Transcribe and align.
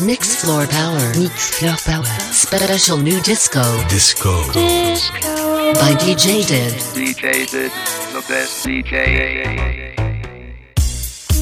Mix 0.00 0.44
Floor 0.44 0.64
Power. 0.68 1.12
Mix 1.18 1.58
Floor 1.58 1.74
Power. 1.84 2.04
Special 2.30 2.98
new 2.98 3.20
disco. 3.22 3.62
Disco. 3.88 4.44
Disco. 4.52 5.74
By 5.74 5.92
DJ 5.94 6.46
Did. 6.46 6.72
DJ 6.94 7.50
Did, 7.50 7.72
the 8.12 8.24
best 8.28 8.64
DJ. 8.64 9.96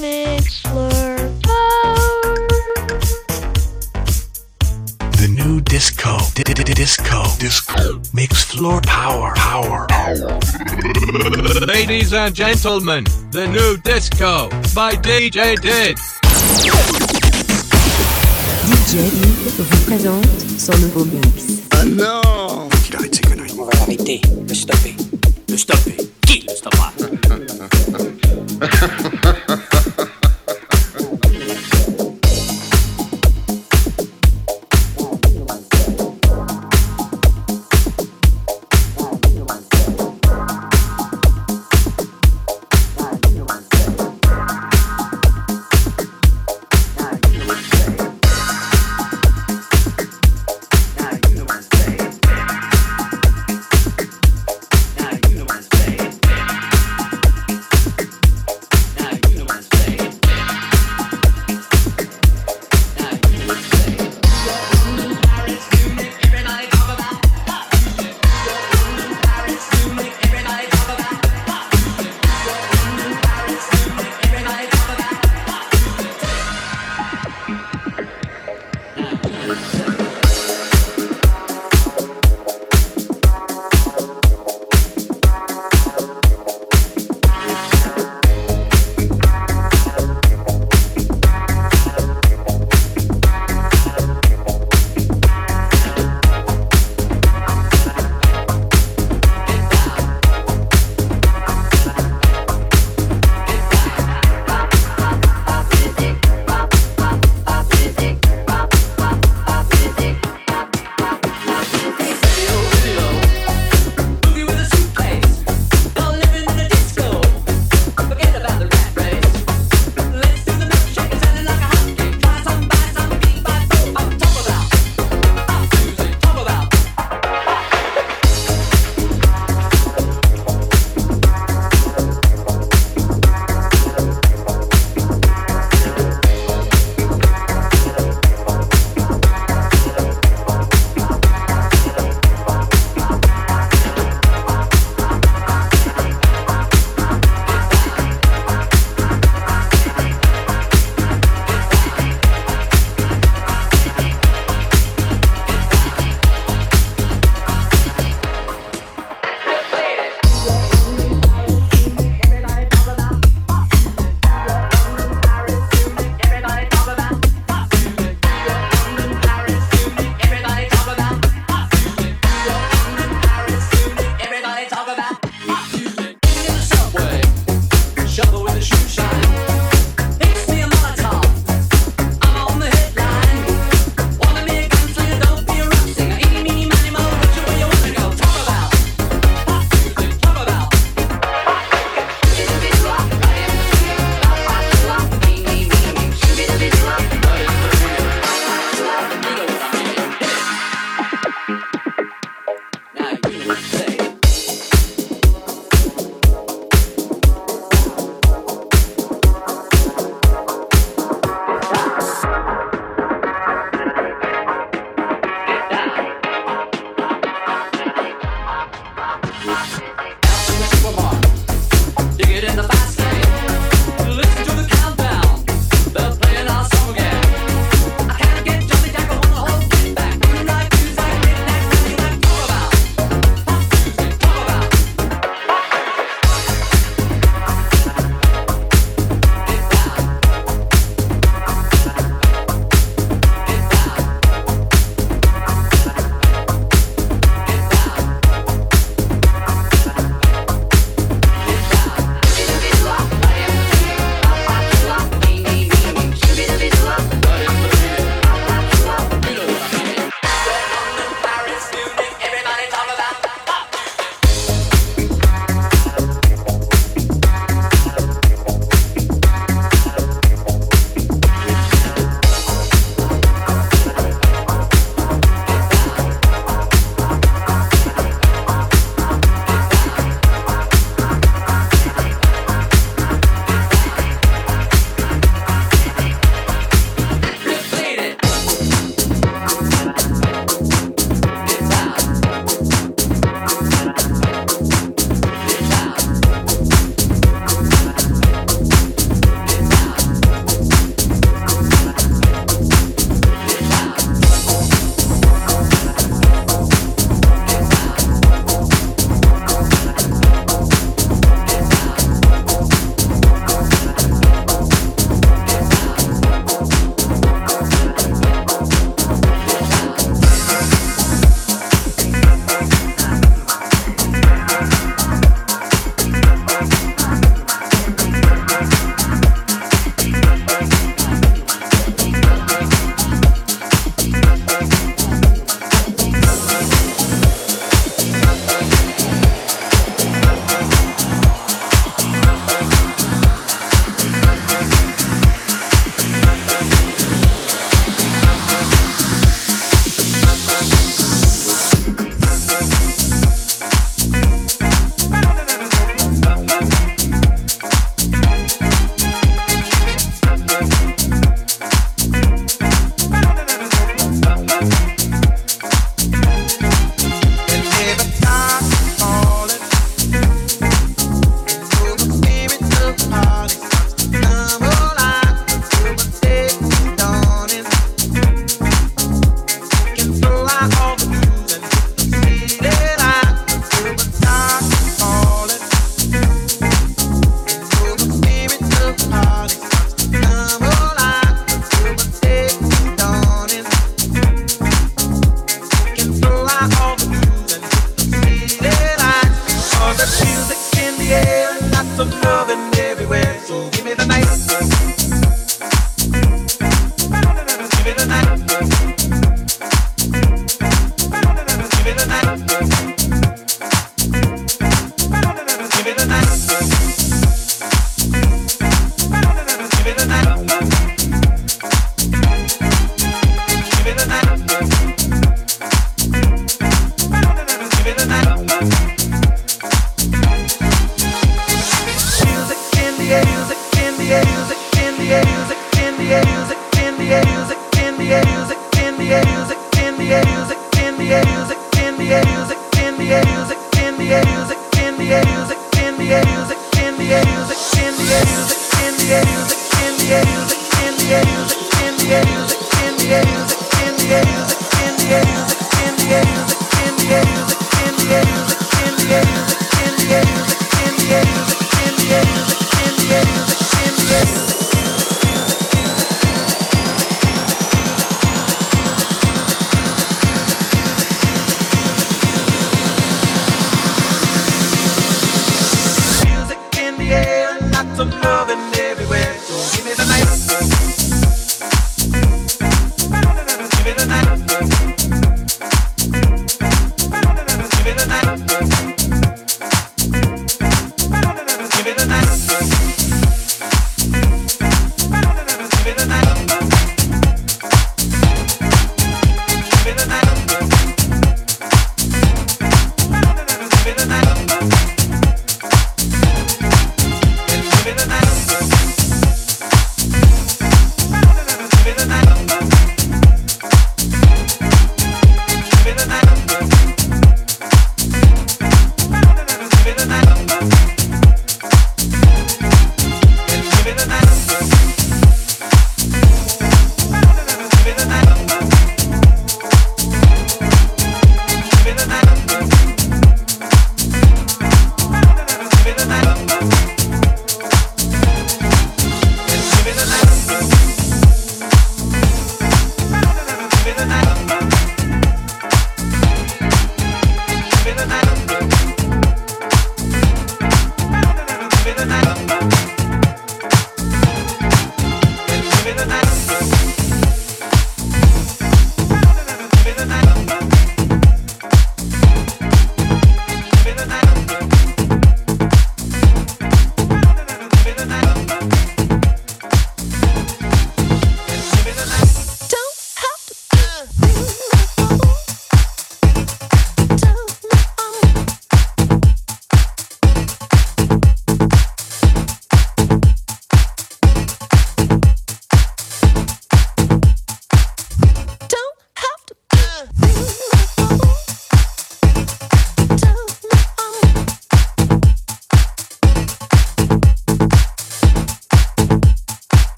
Mix 0.00 0.60
Floor 0.60 1.16
Power. 1.42 1.94
The 5.18 5.28
new 5.28 5.60
disco. 5.60 6.18
Disco. 6.34 7.24
Disco. 7.38 8.00
Mix 8.12 8.44
floor 8.44 8.80
power. 8.82 9.34
Power. 9.34 9.86
Power. 9.88 10.38
Ladies 11.66 12.12
and 12.12 12.32
gentlemen, 12.32 13.04
the 13.30 13.48
new 13.48 13.76
disco 13.78 14.48
by 14.74 14.94
DJ 14.94 15.60
Did. 15.60 15.98
Yves 18.92 19.52
vous 19.58 19.84
présente 19.86 20.24
son 20.58 20.76
nouveau 20.78 21.04
mix. 21.04 21.62
qu'il 22.84 22.96
arrête 22.96 23.14
ses 23.14 23.20
conneries. 23.22 23.52
On 23.58 23.64
va 23.64 23.72
l'arrêter, 23.78 24.20
le 24.48 24.54
stopper. 24.54 24.94
Le 25.48 25.56
stopper 25.56 25.96
Qui 26.26 26.44
le 26.48 26.54
stoppera 26.54 26.92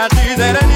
I 0.00 0.08
do 0.08 0.34
that. 0.36 0.69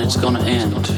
It's 0.00 0.16
gonna 0.16 0.40
end. 0.40 0.97